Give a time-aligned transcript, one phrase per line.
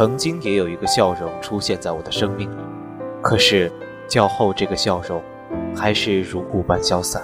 [0.00, 2.56] 曾经也有一个笑容出现在我的生命里，
[3.20, 3.70] 可是
[4.08, 5.20] 较后这个笑容
[5.76, 7.22] 还是如故般消散，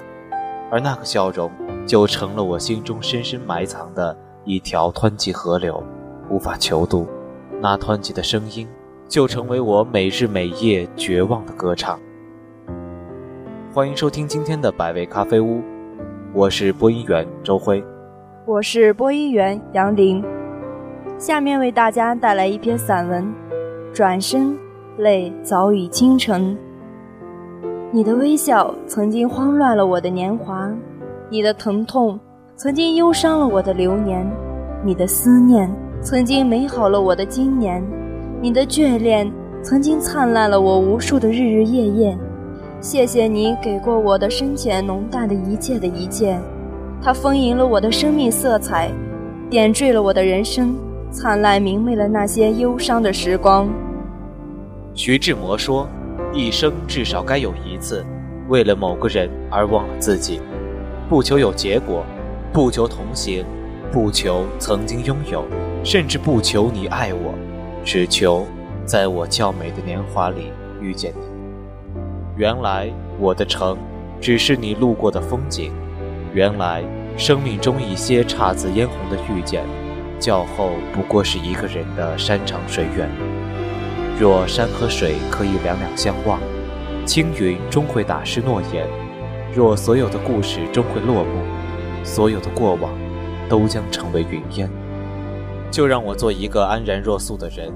[0.70, 1.50] 而那个笑容
[1.86, 5.82] 就成了我心中深深埋藏的一条湍急河流，
[6.28, 7.06] 无法求渡。
[7.62, 8.68] 那湍急的声音
[9.08, 11.98] 就成为我每日每夜绝望的歌唱。
[13.72, 15.62] 欢迎收听今天的百味咖啡屋，
[16.34, 17.82] 我是播音员周辉，
[18.44, 20.22] 我是播音员杨林。
[21.18, 23.24] 下面为大家带来一篇散文，
[23.94, 24.54] 《转身，
[24.98, 26.54] 泪早已倾城》。
[27.90, 30.70] 你的微笑曾经慌乱了我的年华，
[31.30, 32.20] 你的疼痛
[32.54, 34.30] 曾经忧伤了我的流年，
[34.84, 37.82] 你的思念曾经美好了我的今年，
[38.42, 42.18] 你的眷恋曾经灿烂了我无数的日日夜夜。
[42.78, 46.38] 谢谢你给过我的深浅浓淡的一切的一切，
[47.00, 48.90] 它丰盈了我的生命色彩，
[49.48, 50.76] 点缀了我的人生。
[51.10, 53.68] 灿烂明媚了那些忧伤的时光。
[54.94, 55.88] 徐志摩说
[56.32, 58.04] ：“一生至少该有一次，
[58.48, 60.40] 为了某个人而忘了自己，
[61.08, 62.04] 不求有结果，
[62.52, 63.44] 不求同行，
[63.92, 65.44] 不求曾经拥有，
[65.84, 67.34] 甚至不求你爱我，
[67.84, 68.46] 只求
[68.84, 72.00] 在我较美的年华里遇见你。
[72.36, 73.76] 原来我的城，
[74.20, 75.70] 只是你路过的风景；
[76.34, 76.82] 原来
[77.16, 79.62] 生命中一些姹紫嫣红的遇见。”
[80.18, 83.10] 教后不过是一个人的山长水远。
[84.18, 86.40] 若山和水可以两两相望，
[87.04, 88.86] 青云终会打湿诺言。
[89.54, 91.30] 若所有的故事终会落幕，
[92.02, 92.92] 所有的过往
[93.48, 94.70] 都将成为云烟。
[95.70, 97.72] 就让我做一个安然若素的人，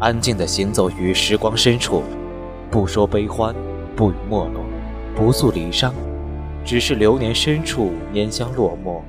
[0.00, 2.02] 安静地行走于时光深处，
[2.70, 3.54] 不说悲欢，
[3.94, 4.64] 不语没落，
[5.14, 5.92] 不诉离殇，
[6.64, 9.00] 只是流年深处拈香落寞，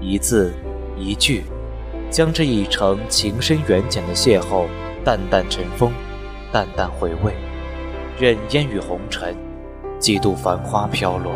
[0.00, 0.52] 一字
[0.98, 1.44] 一句。
[2.12, 4.66] 将这一程情深缘浅的邂逅，
[5.02, 5.90] 淡淡尘封，
[6.52, 7.32] 淡淡回味，
[8.20, 9.34] 任烟雨红尘，
[9.98, 11.32] 几度繁花飘落。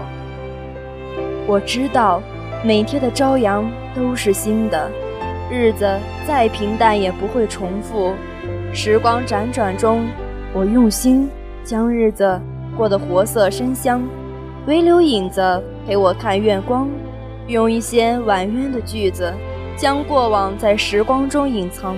[1.46, 2.22] 我知道，
[2.62, 3.64] 每天的朝阳
[3.94, 4.90] 都是新的，
[5.50, 8.12] 日子再平淡也不会重复。
[8.74, 10.06] 时光辗转中，
[10.52, 11.26] 我用心
[11.64, 12.38] 将日子
[12.76, 14.06] 过得活色生香，
[14.66, 16.86] 唯留影子陪我看月光，
[17.46, 19.32] 用一些婉约的句子。
[19.76, 21.96] 将过往在时光中隐藏。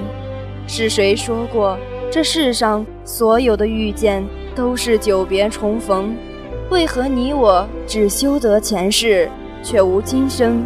[0.66, 1.78] 是谁说过，
[2.10, 4.24] 这世上所有的遇见
[4.54, 6.14] 都是久别重逢？
[6.70, 9.30] 为何你我只修得前世，
[9.62, 10.62] 却无今生？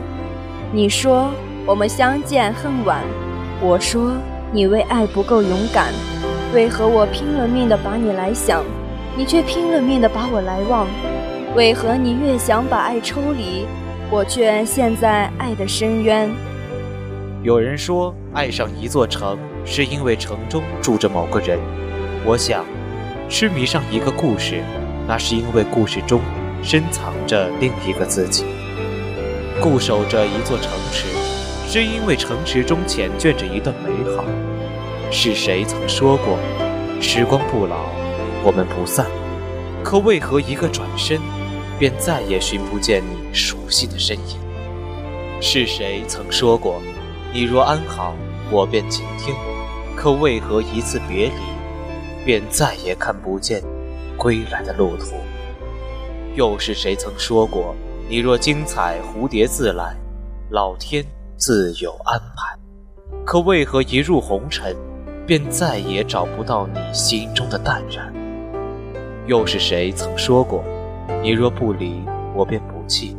[0.73, 1.31] 你说
[1.65, 3.03] 我们相见恨晚，
[3.61, 4.13] 我说
[4.51, 5.93] 你为爱不够勇敢。
[6.53, 8.65] 为何我拼了命的把你来想，
[9.17, 10.87] 你却拼了命的把我来忘？
[11.55, 13.67] 为何你越想把爱抽离，
[14.11, 16.29] 我却陷在爱的深渊？
[17.43, 21.59] 有人说，爱上一座城，是因为城中住着某个人。
[22.25, 22.65] 我想，
[23.29, 24.63] 痴迷上一个故事，
[25.09, 26.21] 那是因为故事中
[26.63, 28.45] 深藏着另一个自己。
[29.61, 31.09] 固守着一座城池，
[31.67, 34.25] 是因为城池中缱绻着一段美好。
[35.11, 36.39] 是谁曾说过，
[37.01, 37.87] 时光不老，
[38.45, 39.05] 我们不散？
[39.83, 41.19] 可为何一个转身，
[41.77, 44.39] 便再也寻不见你熟悉的身影？
[45.41, 46.81] 是谁曾说过？
[47.35, 48.15] 你若安好，
[48.51, 49.35] 我便倾听。
[49.97, 53.63] 可为何一次别离，便再也看不见
[54.19, 55.17] 归来的路途？
[56.35, 57.75] 又是谁曾说过，
[58.07, 59.97] 你若精彩，蝴蝶自来，
[60.51, 61.03] 老天
[61.39, 62.55] 自有安排？
[63.25, 64.77] 可为何一入红尘，
[65.27, 68.13] 便再也找不到你心中的淡然？
[69.27, 70.63] 又是谁曾说过，
[71.23, 72.03] 你若不离，
[72.35, 73.17] 我便不弃？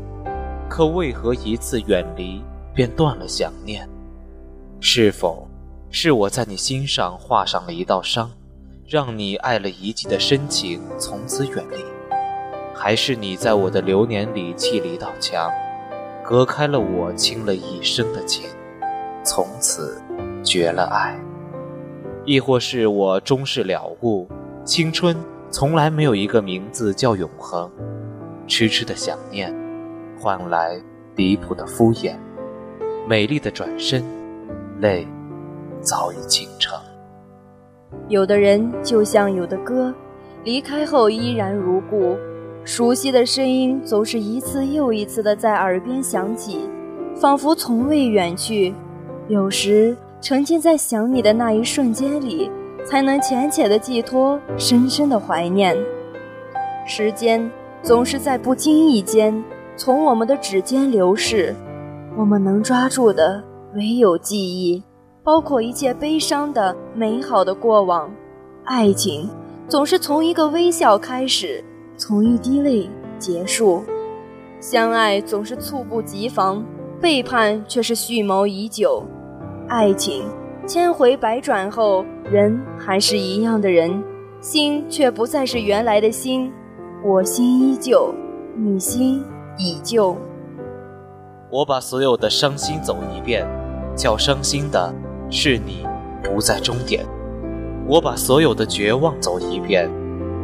[0.69, 2.43] 可为何一次远离，
[2.75, 3.87] 便断了想念？
[4.85, 5.47] 是否
[5.89, 8.29] 是我在你心上画上了一道伤，
[8.85, 11.77] 让你爱了一季的深情从此远离？
[12.75, 15.49] 还是你在我的流年里砌了一道墙，
[16.21, 18.43] 隔开了我倾了一生的情，
[19.23, 20.01] 从此
[20.43, 21.17] 绝了爱？
[22.25, 24.27] 亦或是我终是了悟，
[24.65, 25.15] 青春
[25.49, 27.71] 从来没有一个名字叫永恒？
[28.49, 29.55] 痴痴的想念，
[30.19, 30.77] 换来
[31.15, 32.17] 离谱的敷衍，
[33.07, 34.03] 美丽的转身。
[34.83, 35.07] 泪
[35.79, 36.77] 早已倾城。
[38.09, 39.93] 有的人就像有的歌，
[40.43, 42.17] 离开后依然如故，
[42.65, 46.67] 熟悉的声音总是一次又一次的在耳边响起，
[47.15, 48.75] 仿佛从未远去。
[49.29, 52.51] 有时沉浸在想你的那一瞬间里，
[52.85, 55.77] 才能浅浅的寄托深深的怀念。
[56.85, 57.49] 时间
[57.81, 59.41] 总是在不经意间
[59.77, 61.55] 从我们的指尖流逝，
[62.17, 63.41] 我们能抓住的。
[63.75, 64.83] 唯有记忆，
[65.23, 68.09] 包括一切悲伤的、美好的过往。
[68.65, 69.27] 爱情
[69.67, 71.63] 总是从一个微笑开始，
[71.97, 72.87] 从一滴泪
[73.17, 73.83] 结束。
[74.59, 76.63] 相爱总是猝不及防，
[77.01, 79.03] 背叛却是蓄谋已久。
[79.67, 80.23] 爱情
[80.67, 84.03] 千回百转后，人还是一样的人，
[84.39, 86.51] 心却不再是原来的心。
[87.03, 88.13] 我心依旧，
[88.55, 89.23] 你心
[89.57, 90.15] 已旧。
[91.51, 93.45] 我把所有的伤心走一遍，
[93.95, 94.93] 叫伤心的
[95.29, 95.85] 是你
[96.23, 97.03] 不在终点；
[97.87, 99.89] 我把所有的绝望走一遍，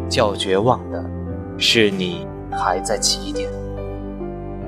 [0.08, 1.04] 叫绝望的
[1.58, 3.50] 是你还在起点。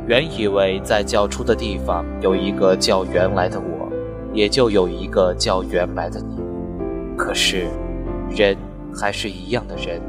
[0.07, 3.87] 原以为在较初的地方有一个叫原来的我，
[4.33, 6.41] 也就有一个叫原来的你。
[7.15, 7.67] 可是，
[8.29, 8.57] 人
[8.93, 10.01] 还是一样的人，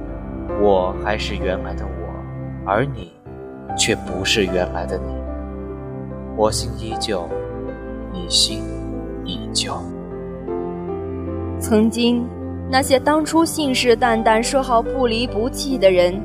[0.63, 3.13] 我还是原来的我，而你，
[3.77, 5.15] 却不是原来的你。
[6.37, 7.29] 我心依旧，
[8.13, 8.63] 一心
[9.25, 9.75] 依旧。
[11.59, 12.27] 曾经，
[12.71, 16.21] 那些当初信誓旦旦说好不离不弃的人，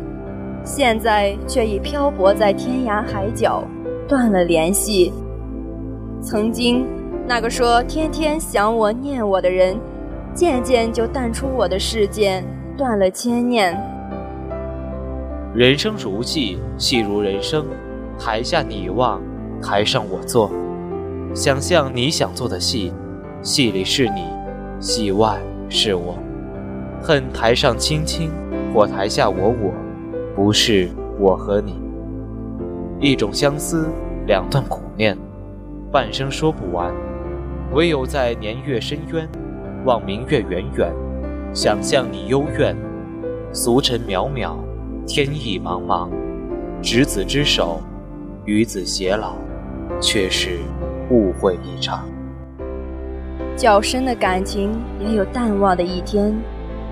[0.64, 3.64] 现在却已漂泊在天涯海角，
[4.08, 5.14] 断了联系。
[6.22, 6.86] 曾经，
[7.28, 9.78] 那个说天天想我念我的人，
[10.34, 12.44] 渐渐就淡出我的世界，
[12.76, 13.78] 断了牵念。
[15.54, 17.66] 人生如戏，戏如人生，
[18.20, 19.22] 台下你望。
[19.60, 20.52] 台上我坐，
[21.38, 22.92] 想象你想做的戏，
[23.44, 24.24] 戏里是你，
[24.80, 25.40] 戏外
[25.70, 26.18] 是我。
[27.00, 28.32] 恨台上卿卿，
[28.74, 29.72] 或台下我我，
[30.36, 30.90] 不是
[31.20, 31.80] 我和你。
[33.00, 33.88] 一种相思，
[34.26, 35.16] 两段苦念，
[35.92, 36.92] 半生说不完。
[37.72, 39.30] 唯有在年月深渊，
[39.86, 40.92] 望明月远远，
[41.54, 42.76] 想象你幽怨。
[43.54, 44.56] 俗尘渺渺，
[45.06, 46.10] 天意茫茫，
[46.82, 47.80] 执子之手，
[48.46, 49.36] 与子偕老。
[50.02, 50.60] 却是
[51.10, 52.08] 误会一场。
[53.56, 56.36] 较深的感情也有淡忘的一天，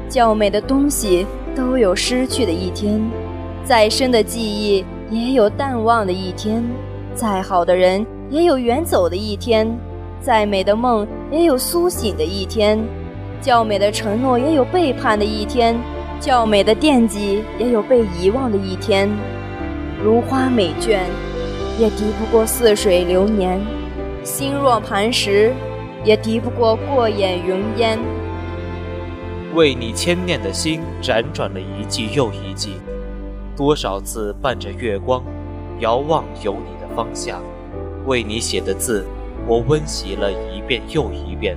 [0.09, 1.25] 较美的东西
[1.55, 2.99] 都有失去的一天，
[3.63, 6.63] 再深的记忆也有淡忘的一天，
[7.13, 9.67] 再好的人也有远走的一天，
[10.19, 12.79] 再美的梦也有苏醒的一天，
[13.41, 15.75] 较美的承诺也有背叛的一天，
[16.19, 19.07] 较美的惦记也有被遗忘的一天，
[20.03, 20.99] 如花美眷。
[21.77, 23.59] 也敌不过似水流年，
[24.25, 25.53] 心若磐石，
[26.03, 27.99] 也敌不过过眼云烟。
[29.53, 32.81] 为你牵念的心辗转了一季又一季，
[33.55, 35.23] 多少次伴着月光，
[35.79, 37.39] 遥望有你的方向。
[38.07, 39.05] 为你写的字，
[39.45, 41.55] 我温习了一遍又一遍。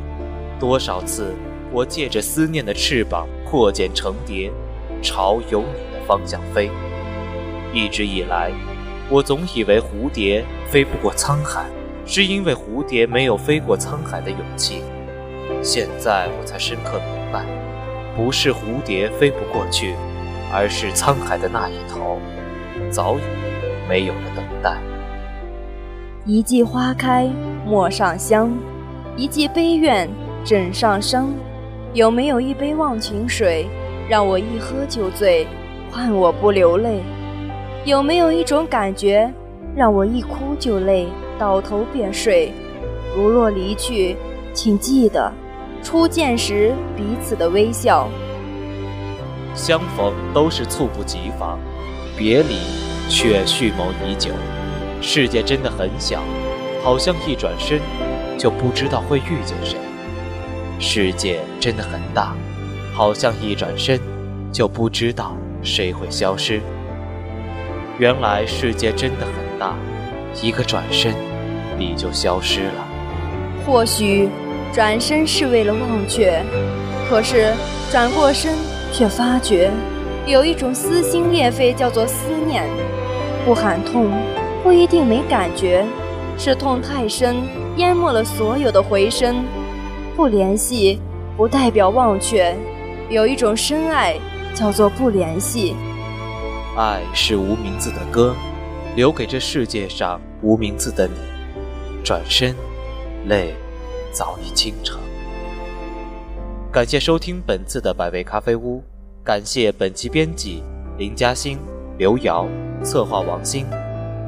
[0.61, 1.35] 多少次，
[1.73, 4.53] 我借着思念的翅膀破茧成蝶，
[5.01, 6.71] 朝有你的方向飞。
[7.73, 8.53] 一直以来。
[9.11, 11.65] 我总以为蝴蝶飞不过沧海，
[12.11, 14.81] 是因为蝴蝶没有飞过沧海的勇气。
[15.63, 17.45] 现在我才深刻明白，
[18.17, 19.95] 不是蝴蝶飞不过去，
[20.51, 22.19] 而是沧海的那一头，
[22.91, 23.21] 早已
[23.87, 24.79] 没有了等待。
[26.25, 27.29] 一季花开
[27.67, 28.51] 陌上香，
[29.15, 30.09] 一季悲怨
[30.43, 31.29] 枕上伤。
[31.93, 33.67] 有没有一杯忘情水，
[34.09, 35.47] 让我一喝就醉，
[35.91, 37.03] 换我不流泪？
[37.85, 39.31] 有没有一种感觉，
[39.77, 41.07] 让我一哭就泪，
[41.39, 42.53] 倒头便睡？
[43.17, 44.17] 如若离去，
[44.53, 45.33] 请记得
[45.83, 48.09] 初见时彼此的微笑。
[49.55, 51.59] 相逢都是猝不及防，
[52.17, 52.57] 别离
[53.09, 54.31] 却蓄谋已久。
[55.01, 56.21] 世界真的很小，
[56.83, 57.81] 好像一转身
[58.37, 59.77] 就不知道会遇见谁；
[60.79, 62.35] 世界真的很大，
[62.93, 63.99] 好像一转身
[64.53, 66.61] 就不知道谁会消失。
[67.99, 69.77] 原来世界真的很大，
[70.41, 71.15] 一个转身，
[71.79, 72.87] 你就消失了。
[73.65, 74.29] 或许
[74.73, 76.43] 转身是为了忘却，
[77.09, 77.53] 可是
[77.91, 78.55] 转过身
[78.93, 79.71] 却发觉，
[80.27, 82.65] 有一种撕心裂肺叫做思念。
[83.45, 84.11] 不喊痛，
[84.63, 85.85] 不一定没感觉，
[86.37, 87.37] 是痛太深，
[87.77, 89.45] 淹没了所有的回声。
[90.17, 91.01] 不联系，
[91.37, 92.55] 不代表忘却，
[93.09, 94.17] 有一种深爱
[94.53, 95.75] 叫做不联系。
[96.77, 98.35] 爱是无名字的歌，
[98.97, 101.38] 留给这世界上无名字的你。
[102.09, 102.55] 转身，
[103.27, 103.55] 泪
[104.13, 104.99] 早已倾城。
[106.73, 108.83] 感谢收听本次的百味咖啡屋，
[109.23, 110.63] 感谢本期编辑
[110.97, 111.59] 林嘉欣、
[111.99, 112.49] 刘瑶，
[112.83, 113.67] 策划王鑫。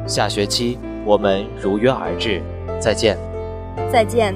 [0.06, 2.42] 下学期我们如约而至，
[2.78, 3.16] 再见。
[3.90, 4.34] 再见。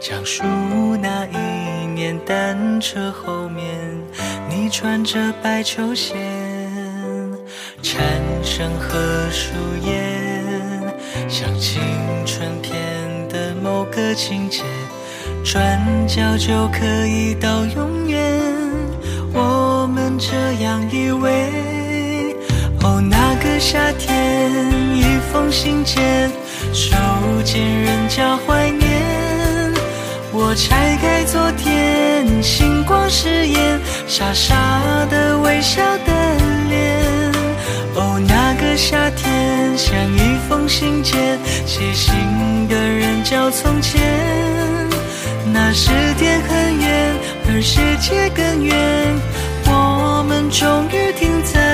[0.00, 0.42] 讲述
[1.00, 3.64] 那一年单车后面，
[4.48, 6.14] 你穿着白球鞋，
[7.82, 8.02] 蝉
[8.42, 8.98] 声和
[9.30, 9.52] 树
[9.84, 10.00] 叶，
[11.28, 11.80] 像青
[12.24, 12.74] 春片
[13.28, 14.62] 的某个情节，
[15.44, 18.40] 转角就可以到永远，
[19.32, 21.50] 我们这样以为。
[22.80, 24.52] 哦，那个夏天，
[24.94, 26.30] 一封信件，
[26.72, 26.96] 手
[27.44, 28.87] 间仍叫怀念。
[30.58, 34.56] 拆开昨天，星光誓言，傻傻
[35.08, 36.12] 的微笑的
[36.68, 37.32] 脸。
[37.94, 42.12] 哦，那个夏天，像一封信件，写信
[42.66, 44.02] 的人叫从前。
[45.52, 47.14] 那时天很远，
[47.46, 48.74] 而世界更远，
[49.66, 51.67] 我们终于停在。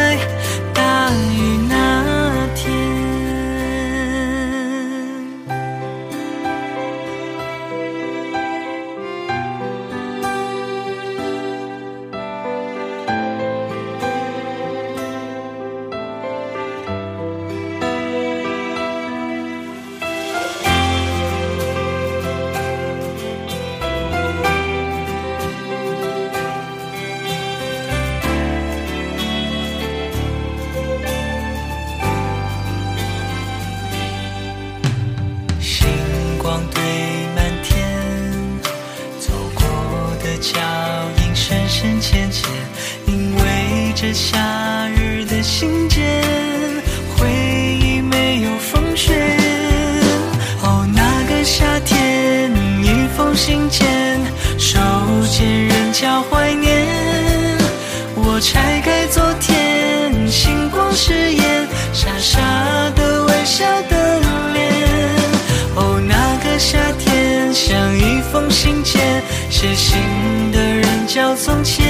[71.44, 71.84] 从前，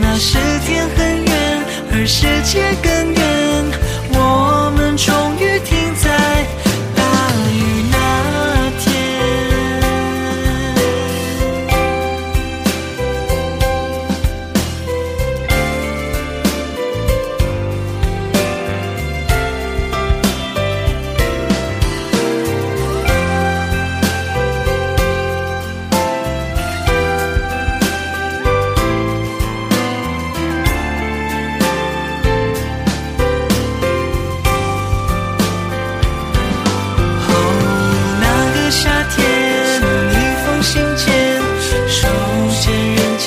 [0.00, 2.97] 那时天很远，而世界更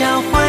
[0.02, 0.41] 小花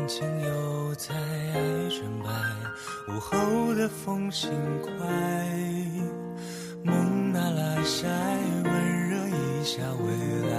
[0.00, 2.30] 眼前有彩，爱纯白，
[3.12, 5.06] 午后的风轻快，
[6.82, 8.08] 蒙娜拉晒，
[8.64, 10.56] 温热一下未来，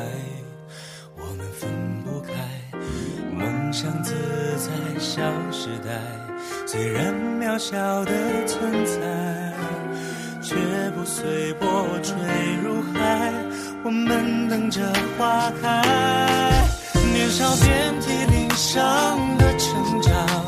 [1.18, 1.68] 我们分
[2.04, 2.34] 不开，
[3.34, 4.14] 梦想自
[4.60, 6.00] 在，小时代，
[6.68, 8.12] 虽然渺小的
[8.46, 9.54] 存在，
[10.44, 10.56] 却
[10.92, 12.14] 不随波坠
[12.64, 13.34] 入海，
[13.84, 14.82] 我们等着
[15.18, 15.82] 花开，
[17.12, 18.41] 年少遍体鳞。
[18.52, 20.41] 悲伤的成长。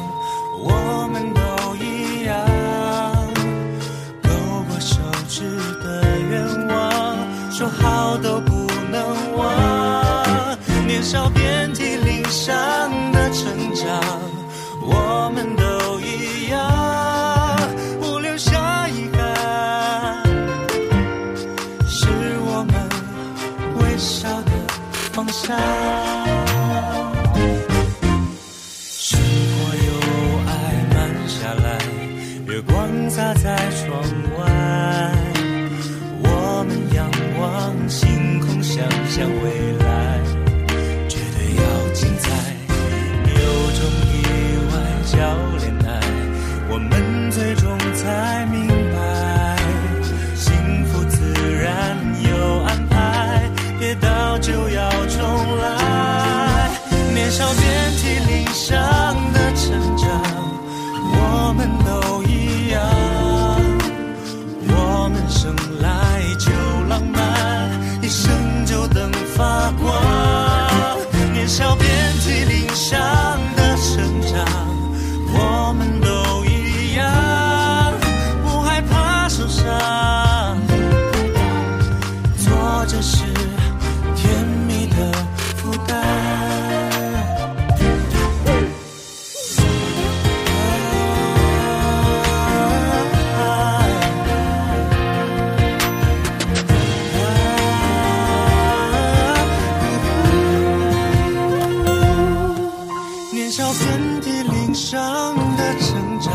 [103.56, 106.34] 少遍体鳞伤的成长，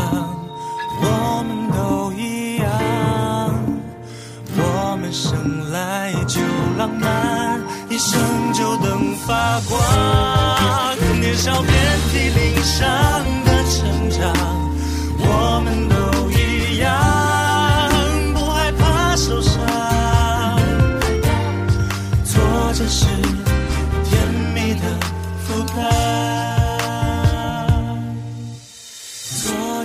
[1.01, 2.65] 我们都一样。
[4.55, 6.39] 我们生来就
[6.77, 7.59] 浪漫，
[7.89, 8.17] 一生
[8.53, 9.77] 就等发光。
[11.19, 11.73] 年少遍
[12.09, 12.79] 体鳞伤
[13.43, 14.33] 的成长，
[15.19, 15.95] 我们都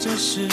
[0.04, 0.46] 这是